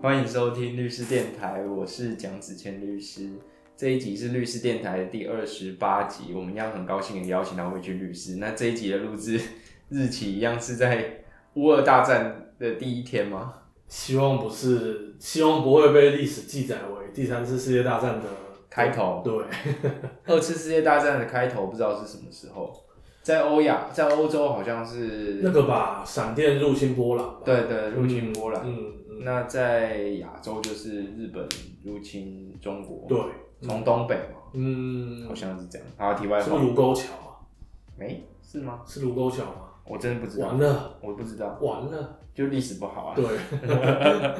[0.00, 3.30] 欢迎收听律师电台，我是蒋子谦律师。
[3.76, 8.36] 这一集是律师电台的第二十八集，我们一样很高兴的邀请到魏军律师。
[8.36, 9.40] 那这一集的录制
[9.88, 11.24] 日期一样是在
[11.54, 13.52] 乌俄大战的第一天吗？
[13.88, 18.26] 希望不是，希望不会被历史记载为第三次世界大战的
[18.70, 19.20] 开头。
[19.24, 19.44] 对，
[20.26, 22.72] 二次世界大战的开头不知道是什么时候，
[23.24, 27.40] 在欧亚，在欧洲好像是那个吧，闪电入侵波兰吧。
[27.44, 28.62] 对对，入侵波兰。
[28.64, 31.46] 嗯嗯，那在亚洲就是日本
[31.84, 33.18] 入侵中国，对，
[33.60, 35.86] 从东北嘛，嗯，好像是这样。
[35.96, 36.44] 好，题外话。
[36.44, 37.40] 是卢沟桥啊？
[37.96, 38.24] 没？
[38.42, 38.82] 是吗？
[38.86, 39.68] 是卢沟桥吗？
[39.84, 40.48] 我真的不知道。
[40.48, 43.16] 完，了，我不知道，完了，就历史不好啊。
[43.16, 43.26] 对，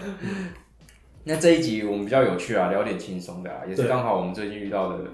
[1.25, 5.05] 那这一集我们比较有趣啊，聊点轻松的啊，也是刚好我们最近遇到的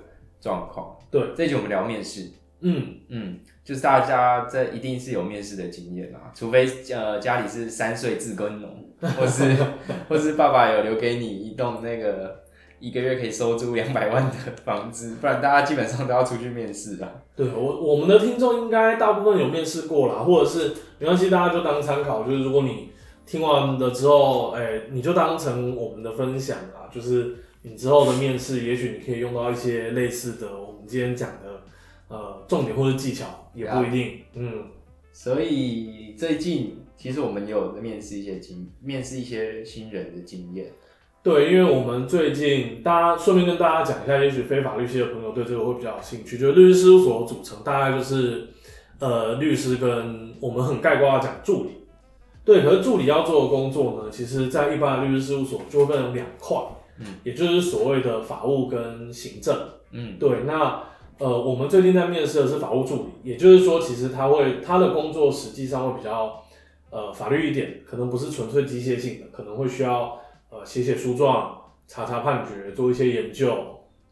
[0.40, 0.96] 状况。
[1.10, 8.83] 对，这一集我们聊面试，嗯，嗯，就是大家在一定是有面试的经验啊，除非呃家里是三岁自耕农，
[9.18, 9.54] 或是
[10.08, 12.42] 或是爸爸有留给你一栋那个
[12.80, 17.08] 一个月可以收租两百万的房子，不然大家基本上都要出去面试啊。
[17.36, 22.90] 对我我们的听众应该大部分有面试过啦，或者是没关系，大家就当参考，就是如果你
[23.26, 31.62] 听完了之后，哎、你就当成我们的分享啊，就是你之后的面试，也许你可以用到一些类似的我们今天讲的
[32.08, 34.64] 呃重点或者技巧，也不一定，嗯，
[35.12, 40.72] 所以最近其实我们也有面试一些经面试一些新人的经验。
[41.22, 48.48] 对，因为我们最近大家顺便跟大家讲一下，也许非法律系的朋友对这个会比较有兴趣，就是律师事务所组成大概就是
[48.98, 51.70] 呃律师跟我们很概括的讲助理。
[52.44, 56.58] 对，可是助理要做的工作呢，其实在一般的律师事务所就会分成两块，
[57.00, 59.56] 嗯，也就是所谓的法务跟行政。
[59.92, 60.82] 嗯，对，那
[61.18, 66.43] 呃，我们最近在面试的是法务助理，也就是说，其实他会他的工作实际上会比较
[66.94, 70.16] 呃法律一点，可能不是纯粹机械性的，可能会需要
[70.48, 73.52] 呃写写诉状、查查判决、做一些研究，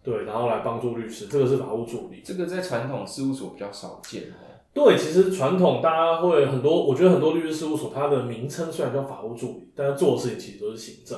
[0.03, 2.23] 对，然后来帮助律师，这个是法务助理。
[2.25, 4.51] 这个在传统事务所比较少见哦。
[4.75, 11.17] 对，其实传统大家会很多，我觉得很多律师事务所它的名称虽然叫法务助理，但是做的事情其实都是行政。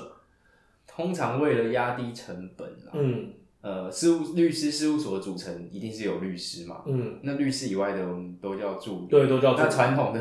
[0.86, 9.06] 通常为了压低成本啦，嗯呃，事务律师事务所的组成一定是有律师嘛，嗯，那律师以外的我们都叫助理。
[9.06, 10.20] 对，都叫那助理传统的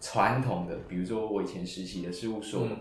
[0.00, 2.76] 传统的，比如说我以前实习的事务所，嗯。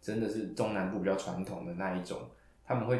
[0.00, 2.16] 真的是中南部比较传统的那一种，
[2.64, 2.98] 他们会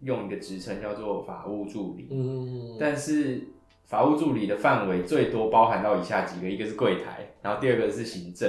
[0.00, 3.42] 用一个职称叫做法务助理，嗯，但是
[3.86, 8.48] 法务助理的范围最多包含到以下几个，一个是柜台，然后第二个是行政，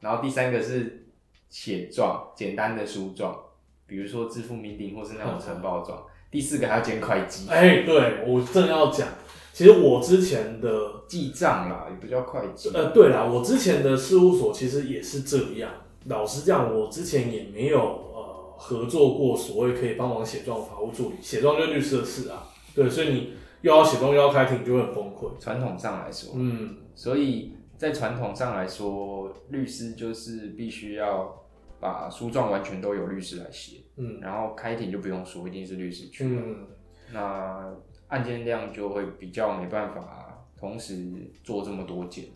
[0.00, 1.06] 然后第三个是
[1.50, 3.36] 写状，简单的书状，
[3.84, 9.08] 比如说支付命令或是那种承包状，第四个还要兼会计，哎、对我正要讲，
[9.54, 15.70] 其实我之前的记账啦，也不叫会计，呃，对啦，我之前的事务所其实也是这样。
[16.06, 22.48] 老实讲，我之前也没有呃合作过所谓可以帮忙写状的法务助理，写状就是律师的事啊。
[22.74, 25.30] 对，所以你又要写状又要开庭，就会很崩溃。
[25.38, 31.32] 传统上来说，嗯，所以在传统上来说，律师就是必须要
[31.78, 36.24] 把诉状完全都由律师来写，嗯然后开庭就不用说，一定是律师去。
[36.24, 36.66] 嗯，
[37.12, 37.72] 那
[38.08, 41.06] 案件量就会比较没办法同时
[41.42, 42.26] 做这么多件。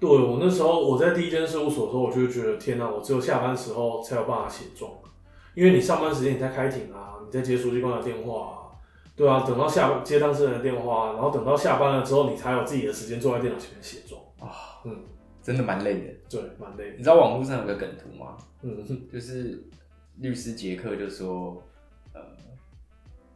[0.00, 4.90] 对我那时候我在第一间事务所的时候，我就会觉得天哪，我只有下班时候才有办法写状，
[5.54, 8.54] 因为你上班时间你在开庭啊，你在接书记官的电话啊。
[9.16, 14.20] 对啊，等到下接当事人的电话，然后等到下班了之后，你才有自己的时间坐在电脑前面写状。
[14.38, 14.96] 啊，嗯，
[15.42, 16.14] 真的蛮累的。
[16.30, 16.96] 对，蛮累的。
[16.98, 18.36] 你知道网络上有个梗图吗？
[18.62, 19.60] 嗯，就是
[20.18, 21.60] 律师杰克就说，
[22.12, 22.20] 呃，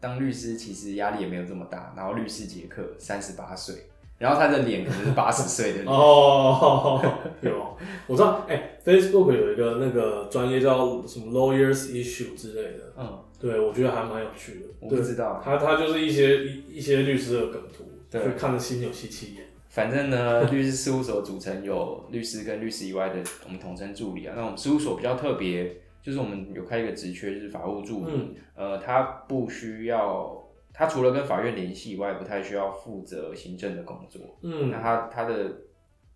[0.02, 3.86] 当律师其实压力也没有这么大，然后律师杰克三十八岁，
[4.18, 5.86] 然后他的脸可能是八十岁的 脸。
[5.86, 7.00] 哦，
[7.40, 7.76] 有，
[8.08, 14.66] 我知道，哎、f a c e b o o k 有一个那个专业叫什么 lawyers issue 之类的，嗯，对我觉得还蛮有趣的。
[14.80, 19.44] 我不知道他他就是一些一一些律师的梗图，对所以看着心有戚戚焉。
[19.68, 24.34] 反正呢，律师事务所组成有律师跟律师以外的，我们统称助理啊。
[24.36, 28.12] 那我们事务所比较特别，就是我们有开一个职缺，就是法务助理。
[28.14, 34.20] 嗯呃，他不需要，他除了跟法院联系以外，不太需要负责行政的工作。
[34.42, 35.62] 嗯那嗯，他他的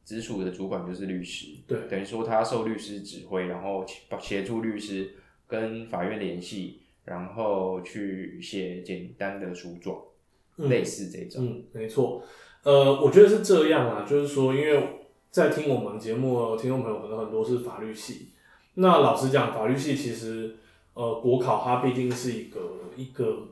[0.05, 5.15] 直属的主管就是律师，对等于说他受律师指挥，然后协协助律师
[5.47, 9.97] 跟法院联系，然后去写简单的诉状，
[10.59, 11.45] 嗯类似这种。
[11.47, 12.23] 嗯，没错。
[12.63, 18.31] 呃，我觉得是这样啊，就是说，因为在听我们节目的听众朋友可能很多是法律系，
[18.79, 20.57] 那老实讲，法律系其实
[20.95, 22.61] 呃国考它毕竟是一个
[22.97, 23.49] 一个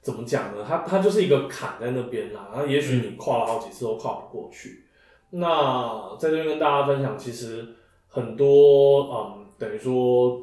[0.00, 0.64] 怎么讲呢？
[0.66, 4.84] 它它就是一个坎在那边啦，那也许你跨了好几次都跨不过去。
[5.30, 7.66] 那在这边跟大家分享，其实
[8.06, 10.40] 很多嗯，等于说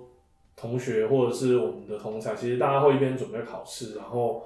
[0.56, 4.46] 同学或者是我们的同才，其实大家会一边准备考试，然后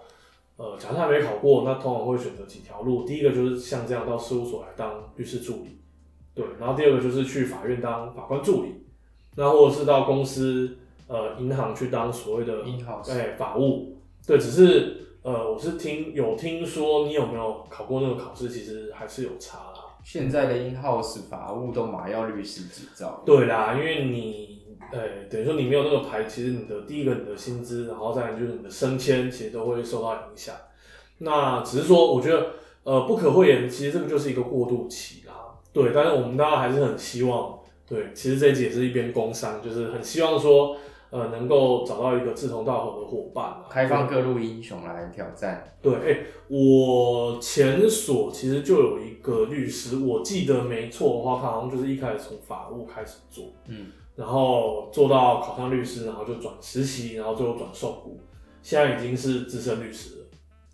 [0.58, 3.04] 呃，假设还没考过，那通常会选择几条路。
[3.04, 5.80] 第一个就是像这样到事务所来当律师助理，
[6.36, 8.76] 对，然后第二个就是去法院当法官助理，
[9.38, 13.96] 那或者是到公司呃银行去当所谓的银行哎法务，
[14.26, 19.74] 对，只是呃我是听有听说你有没有考过那个考试，其实还是有差啦。
[20.04, 24.62] 现在的 in house 法务都马要律师执照，对啦，因为你，
[24.92, 30.56] 呃，等于说你没有那个牌，其实你的第一个你的薪资，然后再来就是你的升迁，其实都会受到影响。
[31.18, 32.48] 那只是说，我觉得，
[32.84, 35.34] 呃，不可讳言，其实这个就是一个过渡期啦。
[35.74, 37.57] 对，但是我们大家还是很希望，
[37.88, 40.76] 对，其实这一集也是一边工商，就是很希望说，
[41.10, 45.66] 呃，能够找到一个志同道合的伙伴啦，开放各路英雄来挑战。
[45.82, 46.20] 对，哎、
[46.50, 53.88] 我前所其实就有一个律师，我记得没错的话，他好像就是一开始从法务开始做，嗯，
[54.18, 58.20] 然后做到考上律师，然后就转实习，然后最后转受雇，
[58.62, 60.26] 现在已经是资深律师了。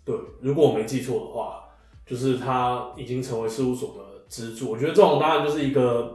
[0.04, 1.60] 对，如果我没记错的话，
[2.04, 4.72] 就是他已经成为事务所的支柱。
[4.72, 6.14] 我觉得这种当然就是一个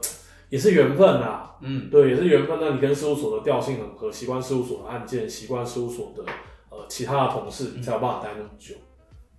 [0.49, 2.57] 也是缘分啦，嗯，对，也是缘分。
[2.59, 6.23] 那你跟事务所的调性很合，习惯事务所的案件，习惯事务所的
[6.69, 8.75] 呃其他的同事，你才有办法待那么久。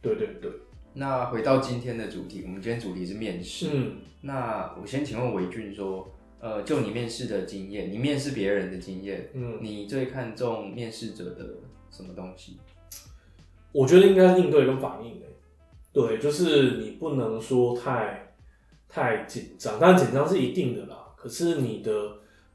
[0.00, 0.50] 对对对，
[0.94, 3.68] 那回到今天的主题，我们今天主题是面试。
[3.72, 6.08] 嗯，那我先请问伟俊说，
[6.38, 11.44] 呃，就你面试的经验，你面试别人的经验，嗯，你最看重面试者的
[11.90, 12.58] 什么东西？
[13.72, 15.36] 我觉得应该是应对跟反应诶。
[15.92, 18.29] 对，就是你不能说太
[18.90, 21.06] 太紧张，但紧张是一定的啦。
[21.16, 21.92] 可是你的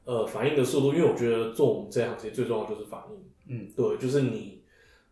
[0.04, 3.16] 呃反应的速度，因为我觉得做我们这一行其实最重要就是反应。
[3.48, 4.62] 嗯，对，就是你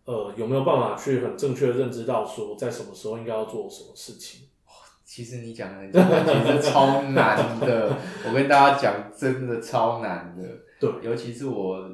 [0.04, 4.48] 呃有没有办法去很正确的认知到说在什么时候应该要做什么事情。
[5.04, 7.96] 其实你讲的很简单，其实超难的。
[8.26, 10.48] 我跟大家讲，真的超难的。
[10.80, 11.88] 对，尤其是我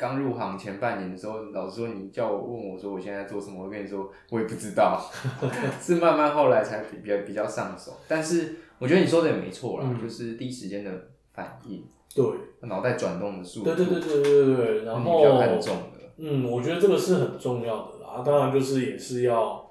[0.00, 4.98] 刚入行前半年的时候，老师说，你叫我问我说我现在做什么，我跟你说我也不知道，
[5.78, 7.92] 是慢慢后来才比比较比较上手。
[8.08, 10.90] 但是我觉得你说的也没错啦，嗯就是第一时间的
[11.34, 12.24] 反应，对，
[12.66, 16.00] 脑袋转动的速度，对对对对对对对，然后你比较看重的。
[16.16, 18.22] 嗯，我觉得这个是很重要的啦。
[18.24, 19.70] 当然就是也是要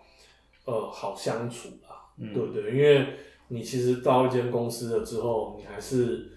[0.65, 1.95] 呃好相处啦。
[2.17, 3.07] 嗯对对，因为
[3.47, 6.29] 你其实到一间公司了之后，你还是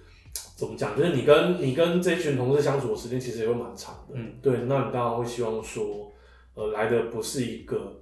[0.57, 0.97] 怎么讲？
[0.97, 4.15] 就是你跟你跟这群同事相处的时间其实也会蛮长的。
[4.15, 6.13] 嗯，对，那你当然会希望说，
[6.55, 8.01] 呃，来的不是一个，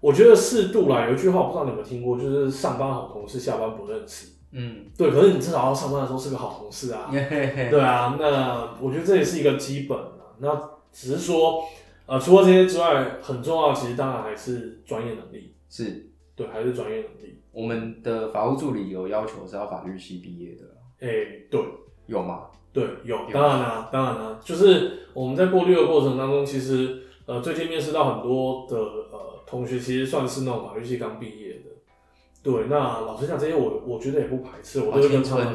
[0.00, 1.06] 我觉得适度啦。
[1.08, 4.28] 有一句话我不知道你有没有听过，就是上班好同事，下班不认识。
[4.52, 7.08] 嗯，对，可是你至少要上班的时候是个好同事啊。
[7.12, 10.34] 嘿嘿嘿对啊，那我觉得这也是一个基本啊。
[10.38, 10.54] 那
[10.92, 11.64] 只是说，
[12.06, 15.54] 呃，除了这些之外，很重要其实当然还是专业能力。
[15.68, 17.40] 是对，还是专业能力。
[17.52, 20.64] 我们的法务助理有要求是要法律系毕业的，
[21.00, 21.08] 哎、
[21.50, 21.60] 对
[22.06, 22.42] 有吗？
[22.72, 31.70] 对，有，当然啦、当然啦、就是我们在过滤的过程当中，其实呃，最近面试到很多的呃同学，其实算是那种法律系刚毕业的。
[32.42, 35.54] 对，那老实讲，这些我我觉得也不排斥，我都会跟他们。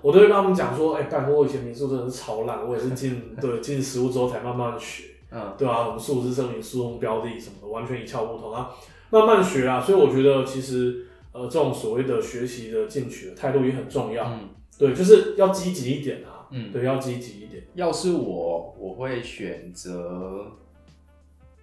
[0.00, 8.70] 我都会跟他们讲说，哎、拜托，我以前民宿真的是超烂，我也是进 对进实务之后才慢慢学，嗯，对啊，我们诉资声明、诉讼标的什么的，完全一窍不通啊，
[9.10, 9.80] 慢慢学啊。
[9.80, 14.48] 所以我觉得其实呃，这种所谓的学习的进取的态度也很重要，嗯
[14.78, 20.46] 对，就是要积极一点啊，嗯，对，要积极一点，要是我，我会选择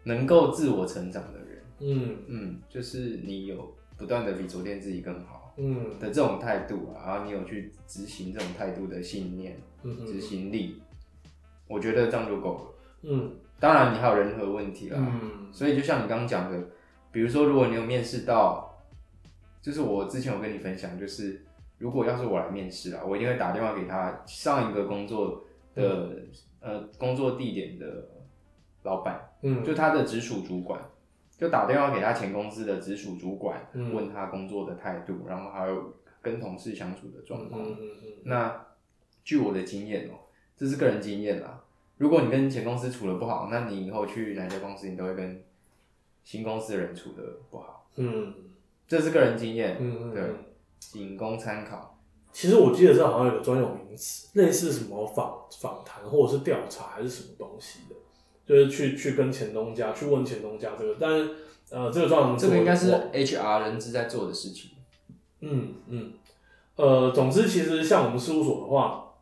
[0.03, 1.63] 能够自我成长的人。
[1.79, 10.81] 嗯嗯，就是你有不断的比昨天自己更好嗯的这种态度啊，然后你有去执行这种态度的信念、嗯执行力，
[11.67, 12.61] 我觉得这样就够了。
[13.03, 16.61] 嗯当然，你还有人和问题啦，嗯所以就像你刚刚讲的，
[17.11, 18.83] 比如说，如果你有面试到，
[19.61, 21.41] 就是我之前有跟你分享，就是
[21.77, 26.15] 如果要是我来面试啊，我一定会打电话给他上一个工作的、
[26.61, 28.07] 呃工作地点的
[28.83, 30.79] 老板，嗯，就他的直属主管，
[31.37, 33.93] 就打电话给他前公司的直属主管，嗯。
[33.93, 37.61] 问他工作的态度，然后还有跟同事相处的状况。
[37.61, 38.65] 嗯嗯嗯那
[39.23, 40.13] 据我的经验哦、
[40.55, 41.61] 这是个人经验啦。
[41.97, 45.43] 如果你跟前公司处的不好，那你以后去哪家公司，你都会跟
[46.23, 48.33] 新公司的人处的不好，嗯。
[48.87, 50.44] 这是个人经验，对嗯嗯，
[50.91, 51.97] 仅供参考。
[52.33, 57.95] 其实我记得这好像有个专有名词，类似什么访访谈或者是调查还是什么东西的，
[58.45, 61.29] 就是去去跟前东家去问前东家这个，但是
[61.69, 64.71] 呃这个专有名词这个应该是 HR 人资在做的事情。
[65.39, 66.11] 嗯嗯
[66.75, 69.13] 呃，总之其实像我们事务所的话，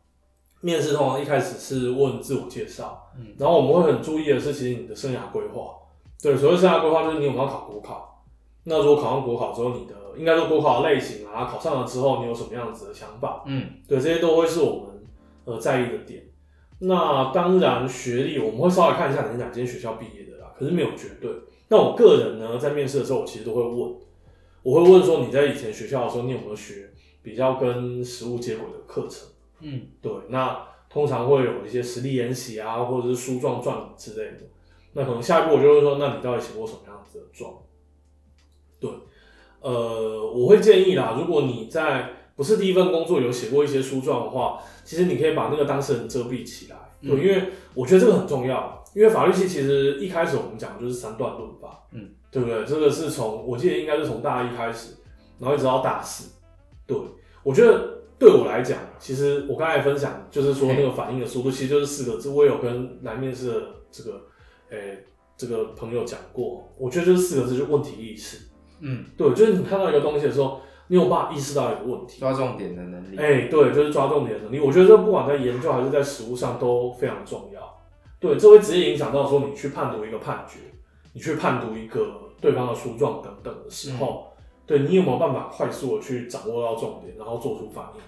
[0.60, 5.76] 面试通常一开始是问自我介绍，嗯然后我们会很注意的是，其实你的生涯规划，
[6.20, 8.13] 对，所谓生涯规划就是你有没有考国考。
[8.64, 13.42] 那如果考上国考之后，你的应该说国考的类型啊，考上了之后你有什么样子的想法？
[13.46, 15.04] 嗯对，这些都会是我们
[15.44, 16.22] 呃在意的点。
[16.80, 21.30] 那当然，学历我们会稍微看一下你是哪间学校毕业的啦，可是没有绝对。
[21.68, 23.94] 那我个人呢，在面试的时候，我其实都会问，
[24.62, 26.90] 我会问说你在以前学校的时候，你有没有学
[27.22, 29.28] 比较跟实物接轨的课程？
[29.60, 34.40] 嗯，对，那通常会有一些实例演习啊，或者是书状撰之类的。
[34.92, 37.52] 那可能下一步我就会说，那你到底写过什么样子的状？
[38.84, 38.90] 对，
[39.60, 46.76] 呃，我会建议啦，如果你在不是第一份工作有写过一些书状的话，其实你可以把那个当事人遮蔽起来。
[47.00, 48.82] 对，因为我觉得这个很重要。
[48.94, 52.64] 因为法律系其实一开始我们讲的就是三段论吧，嗯，对不对？
[52.64, 54.94] 这个是从我记得应该是从大一开始，
[55.38, 56.30] 然后一直到大四。
[56.86, 56.96] 对，
[57.42, 62.28] 我觉得对我来讲，其实我刚才分享就是说那个反应的速度，其实就是四个字。
[62.28, 64.20] 我也有跟来面试的这个，
[64.70, 65.04] 诶、
[65.36, 68.38] 这个朋友讲过，我觉得就是四个字，就问题意识。
[68.80, 72.20] 嗯，对，就是你看到一个东西的时候，你有办法意识到一个问题。
[72.20, 73.16] 抓重点的能力。
[73.16, 74.60] 哎、对，就是抓重点的能力。
[74.60, 77.60] 我觉得这不管在研究还是在实务上都非常重要。
[78.20, 80.58] 对，这会直接影响到说你去判读一个判决，
[81.12, 84.32] 你去判读一个对方的诉状等等的时候，
[84.66, 88.00] 对你有没有办法快速的去掌握到重点，然后做出反应？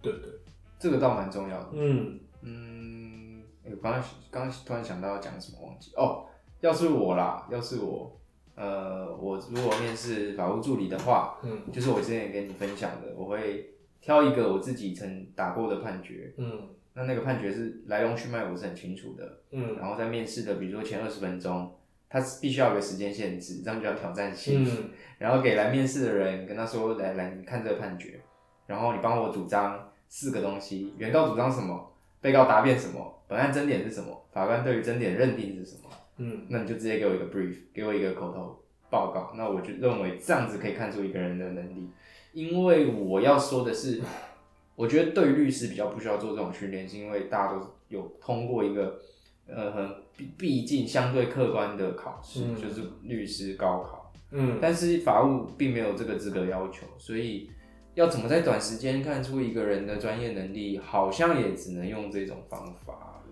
[0.00, 0.30] 对对，
[0.78, 1.68] 这个倒蛮重要的。
[1.72, 6.24] 嗯嗯，欸我刚刚刚刚突然想到要讲什么忘记哦。
[6.60, 8.18] 要是我啦，要是我，
[8.56, 13.70] 呃，我如果面试法务助理的话，嗯就是我之前也跟你分享的，我会
[14.00, 21.70] 挑一个我自己曾打过的判决，嗯那那个判决是来龙去脉我是很清楚的，嗯然后在面试的，比如说前二十分钟，
[22.08, 24.64] 它必须要有个时间限制，这样就要挑战性。
[24.64, 28.20] 嗯然后给来面试的人跟他说：“来来，你看这个判决，
[28.66, 35.88] 然后你帮我主张四个东西：原告主张什么，被告答辩什么，本案争点是什么，法官对于争点认定是什么。
[36.18, 39.32] 嗯那你就直接给我一个 brief，给我一个口头报告。
[39.36, 41.88] 那我就认为这样子可以看出一个人的能力。
[42.32, 44.00] 因为我要说的是，
[44.74, 48.98] 我觉得对于律师比较不需要做这种训练，是因为大家都有通过一个
[49.46, 54.12] 呃很毕毕竟相对客观的考试，嗯就是律师高考。
[54.32, 57.48] 嗯但是法务并没有这个资格要求，所以
[57.94, 63.22] 要怎么在短时间看出一个人的专业能力，好像也只能用这种方法了。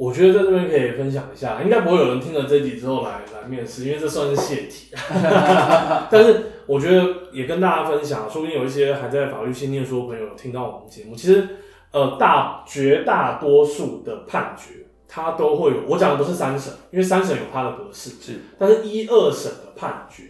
[0.00, 4.86] 我觉得在这边可以分享一下，应该不会有人听了这集之后来来面试，因为这算是泄题。
[6.10, 11.14] 但是我觉得也跟大家分享，说不定有一些还在法律系念书的朋友有听到我们节目。
[11.14, 11.46] 其实，
[11.90, 15.82] 呃，大绝大多数的判决，它都会有。
[15.86, 20.22] 我讲的不是三审，因为三审有它的格式，是，但是一二审的判决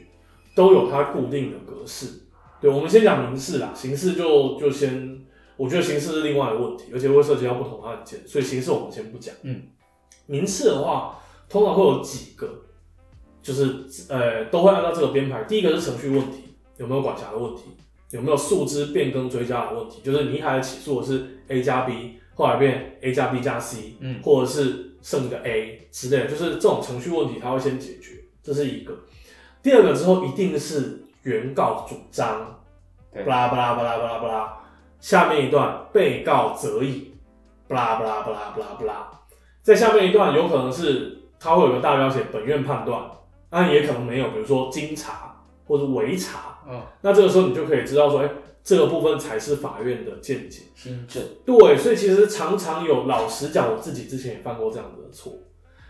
[0.56, 2.08] 都有它固定的格式。
[2.60, 5.19] 对，我们先讲民事啦，刑事就就先，
[5.60, 9.34] 我觉得刑事是另外的问题，而且会涉及到不同的案件，所以刑事我们先不讲。
[9.42, 9.60] 嗯，
[10.24, 12.48] 民事的话，通常会有几个，
[13.42, 15.44] 就是呃都会按照这个编排。
[15.44, 16.44] 第一个是程序问题，
[16.78, 17.64] 有没有管辖的问题，
[18.12, 28.98] 有没有诉之变更追加的问题，就是你一开始起诉的是 A 加 B，后来变 A 加 B 加 C，嗯或者是剩一个 A 之类的，就是这种程序问题，它会先解决，这是一个。
[29.62, 32.62] 第二个之后一定是原告主张，
[33.12, 34.59] 对巴拉巴拉巴拉巴拉巴拉，
[35.00, 37.14] 下面一段被告则以，
[37.66, 39.10] 不啦不啦不啦不啦不啦，
[39.62, 43.02] 在下面一段有可能是它会有个大标写本院判断，
[43.50, 48.30] 那也可能没有，比如说经查或者围查，嗯，那这个时候你就可以知道说，哎、
[48.62, 50.62] 这个部分才是法院的见解。
[50.74, 55.32] 新政，对，所以其实常常有，老实讲，我自己之前也犯过这样子的错，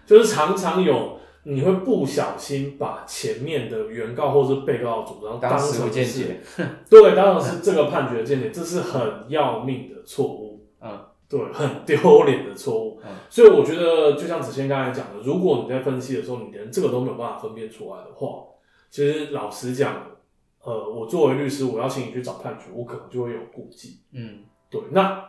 [0.06, 6.40] 就是常常有你会不小心把前面的原告或是被告的主张当成是，见解，
[6.90, 13.00] 对，当成是这个判决的见解，这是很要命的错误，嗯，对，很丢脸的错误。
[13.02, 13.10] 嗯。
[13.30, 18.44] 所以我觉得，就像子谦刚才讲的，如果你在分析的时候，你连这个都没有办法分辨出来的话，
[18.90, 20.04] 其实老实讲，
[20.62, 24.00] 呃，我作为律师，我要请你去找判决，我可能就会有顾忌。
[24.12, 24.40] 嗯。
[24.68, 25.24] 对，那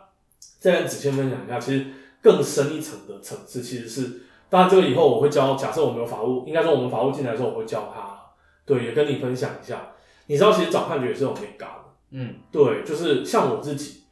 [0.60, 1.86] 再跟子谦分享一下，其实
[2.22, 8.20] 更深一层的层次，其实是，当然这个以后我会教，假设我们有法务，应该说我们法务进来的时候，我会教他，
[8.65, 9.93] 对，也跟你分享一下。
[10.27, 14.03] 你知道，其实找判决也是有美感的，嗯对，就是像我自己，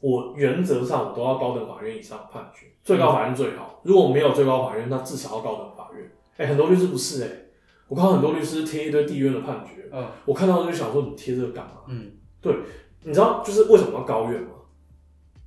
[0.00, 3.82] 我原则上我都要高等法院以上判决，最高法院最好。
[3.84, 6.10] 如果没有最高法院，那至少要高等法院。
[6.38, 7.28] 哎、很多律师不是哎、
[7.88, 11.82] 我看到很多律师贴一堆地院的判决，嗯我看到就想说，你贴这个干嘛？
[11.88, 12.54] 嗯，对
[13.02, 14.48] 你知道就是为什么要高院吗？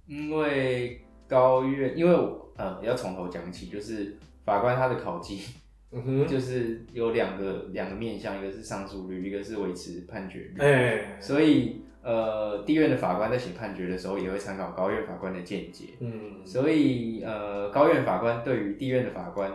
[0.06, 5.42] 因为高院，因为我呃要从头讲起，就是法官他的考绩
[5.92, 10.60] 嗯哼，就是有两个两个面向，一个是上诉率，一个是维持判决率。
[10.60, 15.86] 哎、所以呃，地院的法官在写判决的时候，也会参考高院法官的见解。
[16.00, 19.52] 嗯，所以呃，高院法官对于地院的法官，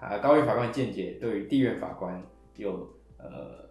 [0.00, 2.20] 啊，高院法官的见解对于地院法官
[2.56, 3.70] 有呃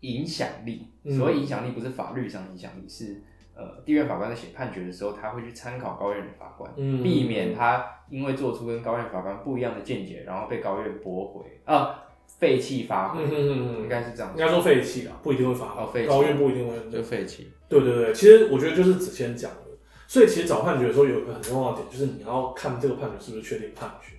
[0.00, 0.88] 影响力。
[1.04, 3.22] 嗯所谓影响力，不是法律上的影响力，是
[3.54, 7.02] 呃地院法官在写判决的时候，他会去参考高院的法官，嗯。
[7.02, 16.08] 避免他因为做出跟高院法官不一样的见解，然后被高院驳回啊废弃发回，嗯嗯嗯应嗯，该是这样应，该说废弃啊，不一定会罚哦废弃。
[16.08, 17.52] 高院不一定会就废弃。
[17.68, 19.60] 对对对，其实我觉得就是子谦讲的，
[20.06, 24.16] 所以其实找判决的时候有一个很重要的点，就是你要看这个判决是不是确定判决。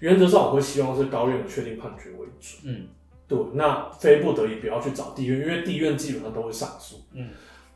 [0.00, 2.88] 原则上我会希望是高院的确定判决为主，嗯。
[3.28, 7.28] 对，那非不得已不要去找地院，因为地院基本上都会上诉，嗯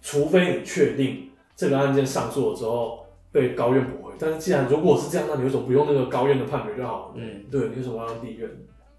[0.07, 4.15] 除非你确定这个案件上诉了之后被高院驳回。
[4.21, 7.15] 但是既然如果是这样，那你为什么不用那个高院的判决就好了？
[7.17, 8.49] 嗯对，你为什么要用地院？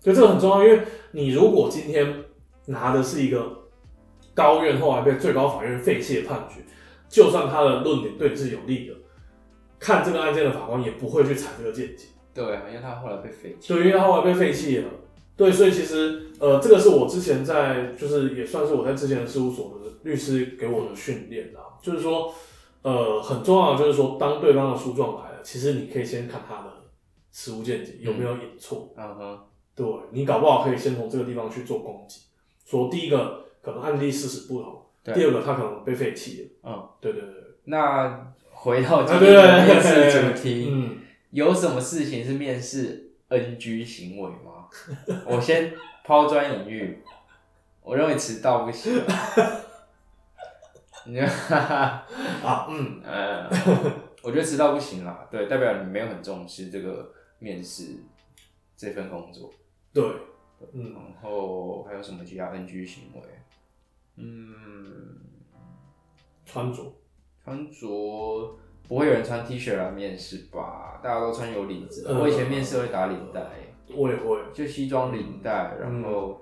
[0.01, 2.25] 所以这个很重要，因为你如果今天
[2.65, 3.57] 拿的是一个
[4.33, 6.59] 高院后来被最高法院废弃的判决，
[7.07, 8.93] 就算他的论点对你是有利的，
[9.79, 12.07] 看这个案件的法官也不会去采这个见解。
[12.33, 13.73] 对啊，因为他后来被废弃。
[13.73, 14.89] 对，因为他后来被废弃了。
[15.37, 21.77] 对，所以其实呃，这个是我之前在，就是也算是我在之前的事务所的律师给我的训练啊。
[21.79, 22.33] 就是说，
[22.81, 26.73] 呃，很重要的就是说，当对方的诉状来了，其实你可以先看他的
[27.31, 28.91] 实物见解有没有引错。
[28.97, 29.39] 嗯哼，
[29.75, 32.21] 对你搞不好可以先从这个地方去做攻击，
[32.65, 36.71] 说第一个可能案例事实不同，对第二个他可能被废弃了。
[36.71, 37.33] 嗯，对对对，
[37.65, 40.97] 那回到今啊天的面试对主题，嗯，
[41.29, 44.56] 有什么事情是面试 NG 行为吗？
[45.25, 47.03] 我先抛砖引玉，
[47.81, 49.01] 我认为迟到不行。
[51.05, 52.05] 你哈哈，
[52.43, 53.49] 啊，嗯，呃，
[54.21, 57.95] 我觉得迟到不行啦，对，代表你没有很重视这个面试
[58.75, 59.49] 这份工作。
[59.93, 60.03] 对，
[60.73, 63.21] 嗯，然后还有什么其他 NG 行为？
[64.17, 65.17] 嗯，
[66.45, 66.93] 穿着，
[67.41, 70.99] 穿着不会有人穿 T 恤来面试吧？
[71.01, 72.05] 大家都穿有领子。
[72.11, 73.41] 我以前面试会打领带，
[73.95, 76.41] 我也会，就西装领带，然嗯后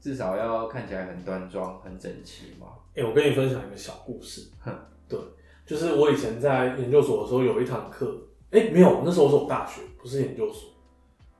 [0.00, 2.68] 至少要看起来很端庄、很整齐嘛。
[2.96, 4.72] 哎、我跟你分享一个小故事哼。
[5.08, 5.18] 对，
[5.64, 8.18] 就是我以前在研究所的时候有一堂课，
[8.50, 10.70] 哎、没有，那时候是我大学，不是研究所。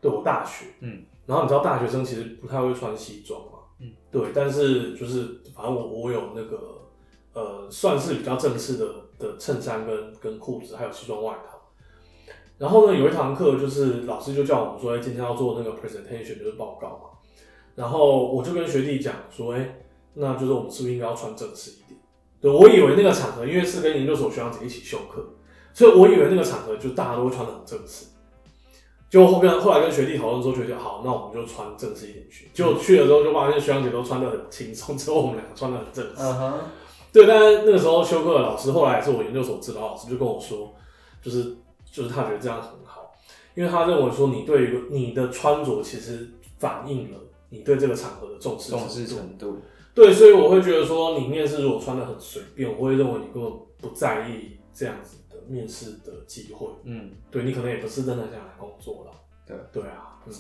[0.01, 0.67] 对，我大学。
[0.81, 1.05] 嗯。
[1.27, 3.59] 然后你知道大学生其实不太会穿西装嘛。
[3.81, 3.93] 嗯。
[4.11, 6.89] 对，但是就是反正我我有那个
[7.33, 8.87] 呃，算是比较正式的
[9.19, 11.58] 的衬衫跟跟裤子，还有西装外套。
[12.59, 17.19] 然后呢，有一堂课就是老师就叫我们说，哎、今天要做那个 presentation，就是报告嘛。
[17.75, 19.79] 然后我就跟学弟讲说，哎、
[20.15, 22.01] 那就是我们是不是应该要穿正式一点？
[22.41, 25.25] 对我以为那个场合，因为是跟研究所学长姐一起修课，
[25.73, 28.07] 所以我以为那个场合就大家都会穿的很正式。
[29.11, 32.51] 就后跟后来跟学弟讨论之后，觉得好，那我们就穿正式一点去。
[32.53, 36.59] 结果去了之后，就发现学长姐都穿的很轻松，只有我们两个穿的很正式。
[37.11, 40.75] 对，但是那个时候修课的老师，后来也是我研究所指导老师，就跟我说，
[41.23, 41.57] 就是
[41.91, 43.13] 就是他觉得这样很好，
[43.55, 49.59] 因为他认为说你对于你的穿着其实反映了你对这个场合的重视重视程度。
[49.95, 56.69] 对，所以我会觉得说，你面试如果穿的很随便，我会认为你根本不在意这样子的面试的机会。
[56.85, 59.13] 嗯对你可能也不是真的想来工作了。
[59.45, 60.33] 对对啊，嗯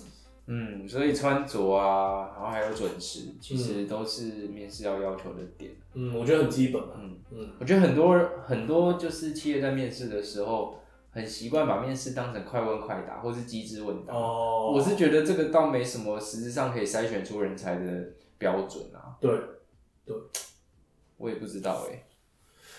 [0.50, 5.72] 嗯，所以穿着啊，然后还有准时，其实都是面试要要求的点。
[5.94, 6.90] 嗯，我觉得很基本啊。
[7.02, 7.16] 嗯。
[7.32, 10.78] 嗯我觉得很多很多就是企业在面试的时候，
[11.18, 14.14] 很习惯把面试当成快问快答或是机智问答。
[14.14, 18.04] 哦，我是觉得这个倒没什么实质上可以筛选出人才的
[18.38, 19.18] 标准啊。
[19.20, 19.30] 对，
[20.06, 20.16] 对
[21.16, 22.06] 我也不知道哎、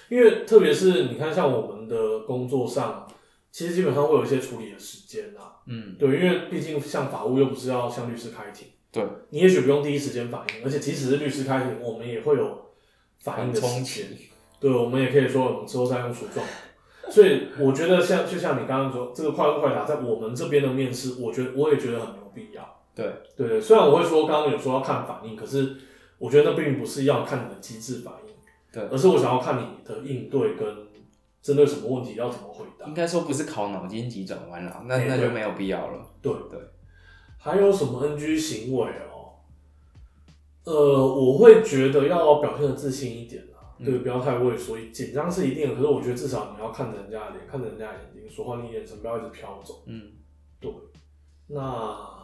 [0.07, 3.05] 因为特别是你看，像我们的工作上，
[3.51, 5.59] 其实基本上会有一些处理的时间啊。
[5.67, 12.71] 嗯，对，因为毕竟像法务又不是要向律师开庭，对，你也许不用第一时间反应，而且即使是律师开庭，我们也会有
[13.19, 14.17] 反应的很冲时间。
[14.61, 16.45] 对，我们也可以说我们之后再用诉状。
[17.11, 22.77] 所以我觉得像就像你刚刚说这个快问快答，在我们这边的面试，我觉得我也觉得很有必要。
[22.95, 25.75] 对，对对，虽然我会说刚刚有说要看反应，可是
[26.17, 28.33] 我觉得那并不是要看你的机智反应，
[28.71, 30.67] 对而是我想要看你的应对跟
[31.41, 32.93] 针对什么问题要怎么回答应。
[32.93, 36.05] 该说不是考脑筋急转弯啦，那那就没有必要了。
[36.21, 36.59] 对对，
[37.37, 39.39] 还有什么 NG 行为哦？
[40.65, 40.73] 呃，
[41.07, 43.41] 我会觉得要表现的自信一点
[43.83, 44.77] 对，不要太畏缩。
[44.91, 49.83] 紧张是一定的，可是我觉得至少你要看着人家的脸，看着人家的眼睛说话，你眼神不要一直飘走。
[49.85, 50.11] 嗯，
[50.59, 50.71] 对，
[51.47, 52.17] 那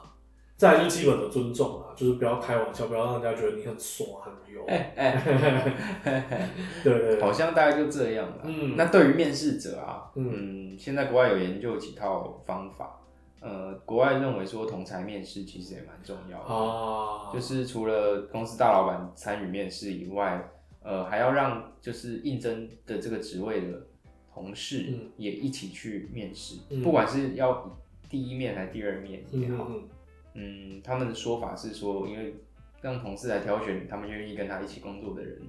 [0.57, 4.65] 再来就基本的尊重啊，就是不要开玩笑，不要让人家觉得你很耍很油。
[4.67, 6.49] 哎 哎，
[6.83, 8.41] 对对对，好像大概就这样了。
[8.43, 13.01] 嗯那对于面试者啊，嗯嗯，现在国外有研究几套方法，
[13.41, 16.53] 呃，国外认为说同才面试其实也蛮重要的。
[16.53, 20.51] 啊，就是除了公司大老板参与面试以外，
[20.85, 23.87] 呃，还要让就是应征的这个职位的
[24.31, 27.77] 同事嗯也一起去面试，嗯不管是要
[28.09, 29.71] 第一面还是第二面也好，
[30.35, 32.35] 嗯他们的说法是说，因为
[32.81, 35.41] 让同事来挑选他们愿意跟他一起工作的人，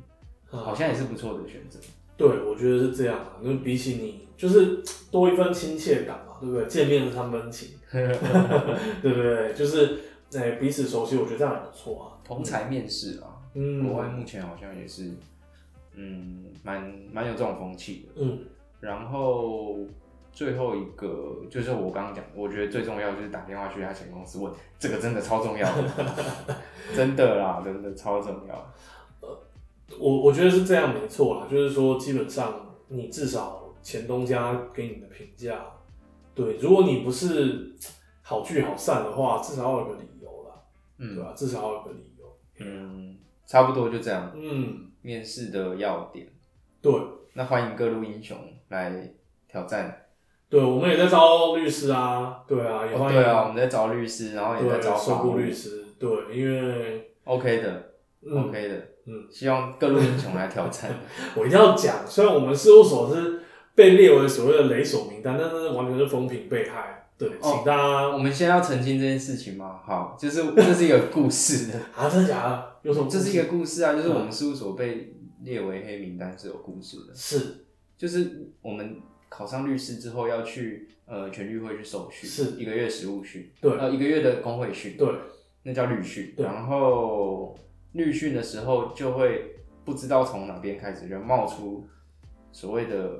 [0.53, 1.79] 嗯，好像也是不错的选择。
[2.17, 6.67] 对，我觉得是这样啊，因为比起你就是多一份亲切感嘛，对不对？
[6.67, 9.53] 见面是三分情， 对不对？
[9.53, 9.99] 就是
[10.35, 12.17] 哎、彼此熟悉，我觉得这样也不错啊。
[12.25, 15.11] 同才面试啊，嗯，国外目前好像也是，
[15.95, 18.23] 嗯，蛮蛮有这种风气的。
[18.23, 18.39] 嗯
[18.79, 19.79] 然后
[20.31, 26.15] 最后一个就是我刚刚讲，我觉得最重要就是打电话去他前公司问，这个真的超重要的，
[26.95, 28.75] 真的啦，真的超重要。
[29.99, 35.65] 我我觉得是这样没错啦，就是说基本上你至少前东家给你的评价，
[36.35, 37.75] 对，如果你不是
[38.21, 40.51] 好聚好散的话，至少要有个理由啦，
[40.99, 41.33] 对嗯吧？
[41.35, 42.37] 至少要有个理由。
[42.59, 43.17] 嗯，
[43.47, 44.33] 差不多就这样。
[44.35, 46.27] 嗯，面试的要点，
[46.83, 46.93] 对。
[47.35, 48.37] 那欢迎各路英雄
[48.69, 49.13] 来
[49.47, 50.07] 挑战。
[50.49, 55.37] 对，我们也在招律师啊，对啊，也欢迎、哦对啊，我们在招律师，然后也在对找法务。
[55.37, 58.75] 律师，对，因为 OK 的嗯，，OK 的，
[59.07, 60.91] 嗯，希望各路英雄来挑战。
[61.37, 63.43] 我一定要讲，虽然我们事务所是
[63.75, 67.06] 被列为所谓的雷索名单，但是完全是风评被害。
[67.19, 69.81] 对，哦请大家、我们先要澄清这件事情吗？
[69.85, 72.77] 好，就是这是一个故事的， 啊，真的假的？
[72.83, 73.09] 有什么？
[73.11, 77.65] 这是一个故事啊，就是我们事务所被列为黑名单是有故事的，是
[77.97, 79.01] 就是我们
[79.31, 85.09] 考上律师之后要去呃全律会去受训，是一个月实务训，对呃一个月的工会训，对，
[85.63, 86.35] 那叫律训。
[86.37, 87.59] 对然后
[87.93, 91.87] 律训的时候就会不知道从哪边开始就冒出
[92.53, 93.11] 所谓的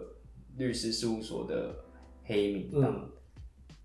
[0.59, 1.77] 律师事务所的
[2.25, 2.91] 黑名单。
[2.91, 3.11] 嗯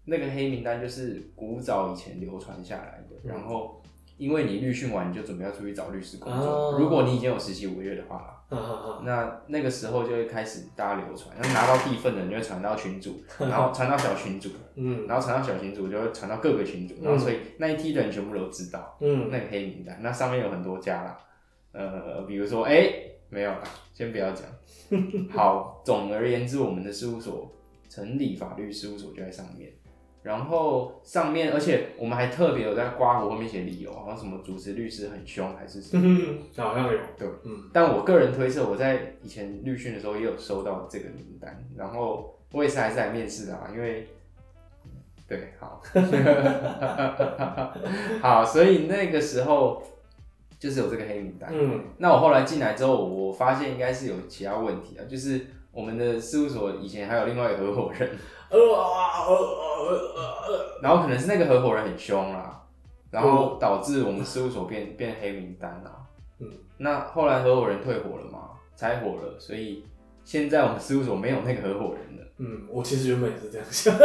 [0.05, 3.81] 那个黑名单就是古早以前流传下来的，嗯然后
[4.17, 6.47] 因为你律训完，你就准备要出去找律师工作。
[6.47, 9.01] 哦如果你已经有实习五个月的话啦，啊啊啊！
[9.03, 19.97] 那那个时候就会开始大家流传，然后拿到地份的，人就会传到群组， 然后传到小群组，嗯然后传到小群组就会传到各个群组，然后所以那一批的人全部都知道嗯那个黑名单。
[20.01, 21.17] 那上面有很多家啦，
[21.71, 22.91] 呃，比如说哎、
[23.29, 24.45] 没有啦，先不要讲。
[25.31, 27.49] 好，总而言之，我们的事务所
[27.89, 29.71] 成立法律事务所就在上面。
[30.23, 36.03] 然后上面，而且我们还特别有在刮胡后面写理由，好像什么主持律师很凶还是什么。
[36.05, 36.99] 嗯，好像有。
[37.17, 37.69] 对，嗯。
[37.73, 44.07] 但我个人推测，我在以前律训的时候也有收到这个名单，然后我也是还是来面试的啊，因为
[45.27, 45.81] 对，好，
[48.21, 49.81] 好，所以那个时候
[50.60, 51.49] 就是有这个黑名单。
[51.51, 51.86] 嗯。
[51.97, 58.10] 那我后来进来之后，我发现应该是有其他问题啊，就是我们的事务所以前还有另外一个合伙人，
[58.51, 59.97] 呃啊呃呃
[60.47, 62.62] 呃然后可能是那个合伙人很凶啦，
[63.10, 65.91] 然后导致我们事务所变变黑名单啦。
[66.39, 69.86] 嗯，那后来合伙人退伙了嘛，拆伙了，所以
[70.25, 73.95] 现在我们事务所没有那个合伙人了，嗯，我其实原本也是这样想。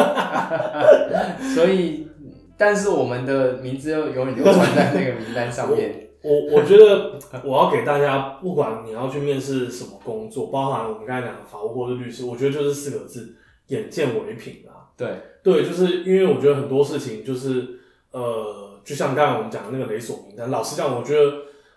[1.55, 2.09] 所以
[2.57, 6.03] 但是我们的名字又永远流传在那个名单上面。
[6.27, 7.13] 我我觉得
[7.45, 13.37] 我要给大家，不管你要去面试什么工作，包含我们刚才讲的法务或者律师，我觉得就是四个字：
[13.69, 14.91] 眼见为凭啊。
[14.97, 17.79] 对，对，就是因为我觉得很多事情就是
[18.11, 21.33] 呃，就像刚才我们讲的那个雷索名单，老实讲，我觉得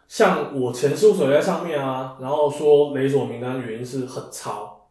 [0.07, 4.87] 像我前事务所在上面啊，然后说雷索名单原因是很糙，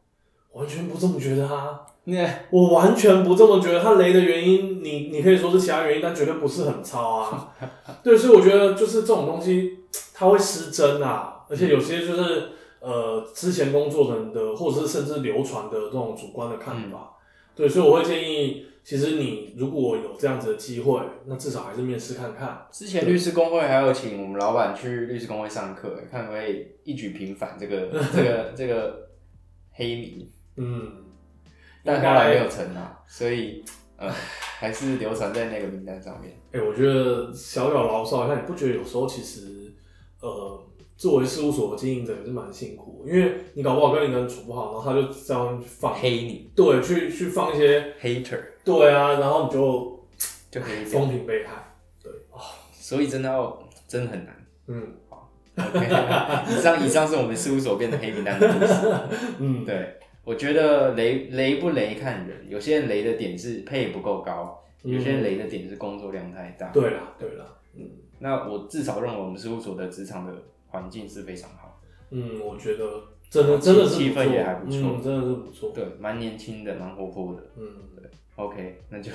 [0.52, 1.80] 完全不这么觉得啊。
[2.10, 7.54] 那我完全不这么觉得，他雷的原因，你你可以说是其他原因，但绝对不是很超啊。
[8.02, 9.78] 对，所以我觉得就是这种东西，
[10.14, 12.48] 它会失真啊，而且有些就是
[12.80, 17.14] 呃之前工作人的，或者是甚至流传的这种主观的看法。
[17.54, 22.66] 对，所以我会建议，其实你如果有这样子的机会，那至少还是面试看看。
[22.70, 29.08] 之前律师工会还有请我们老板去律师工会上课，看可不可以一举平反这个这个这个
[29.72, 30.30] 黑名。
[30.56, 30.92] 嗯，
[31.88, 33.64] 但后来没有成啊，所以
[33.96, 34.12] 呃
[34.58, 36.38] 还是流传在那个名单上面。
[36.52, 39.72] 哎、我觉得小小牢骚一下，你不觉得有时候其实
[40.20, 40.62] 呃，
[40.96, 50.06] 作为事务所的经营者也是蛮辛苦，因为你搞不好跟一个人处不好，然后他就这样放，黑你对，去去放一些，hater 对啊，然后你就
[50.50, 52.12] 就可以，风评被害，对，
[52.72, 54.34] 所以真的要真的很难。
[54.66, 54.94] 嗯
[55.56, 55.86] OK，
[56.52, 58.74] 以上以上是我们事务所变成黑名单的故事。
[59.40, 66.68] 嗯，对，我觉得雷雷不雷看人，有些人雷的点是配不够高，有些人雷的点是工作量太大。
[66.68, 67.88] 对了对了，嗯。
[68.18, 70.32] 那我至少认为我们事务所的职场的
[70.66, 72.84] 环境是非常好，嗯，我觉得
[73.30, 74.96] 真的真的是气氛也还不错。
[74.98, 77.42] 嗯，真的是不错，对，蛮年轻的，蛮活泼的。
[77.56, 77.64] 嗯
[78.36, 79.10] ，OK，那就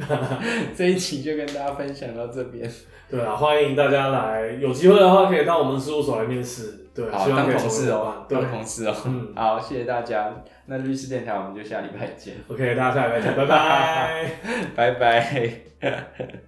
[0.74, 2.66] 这一期就跟大家分享到这边。
[3.10, 8.94] 对啊，欢迎大家来，有机会的话可以到我们事务所来面试，对，好，当同事哦当同事哦。
[9.06, 10.32] 嗯好，谢谢大家。
[10.66, 14.30] 那律师电台我们就下礼拜见，，OK，大家下礼拜见，拜拜。
[14.74, 16.47] 拜拜。